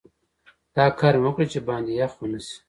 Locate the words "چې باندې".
1.53-1.91